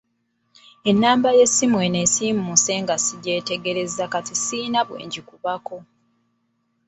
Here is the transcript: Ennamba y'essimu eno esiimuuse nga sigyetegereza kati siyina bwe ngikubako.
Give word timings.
Ennamba 0.89 1.29
y'essimu 1.37 1.77
eno 1.85 1.97
esiimuuse 2.05 2.73
nga 2.83 2.95
sigyetegereza 3.05 4.03
kati 4.13 4.33
siyina 4.43 4.81
bwe 4.87 4.99
ngikubako. 5.07 5.77